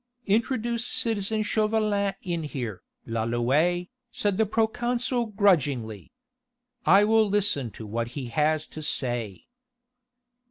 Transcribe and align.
"Introduce 0.25 0.83
citizen 0.87 1.43
Chauvelin 1.43 2.15
in 2.23 2.41
here, 2.41 2.81
Lalouët," 3.07 3.89
said 4.11 4.37
the 4.37 4.47
proconsul 4.47 5.27
grudgingly. 5.27 6.11
"I 6.87 7.03
will 7.03 7.29
listen 7.29 7.69
to 7.73 7.85
what 7.85 8.07
he 8.17 8.29
has 8.29 8.65
to 8.69 8.81
say." 8.81 9.45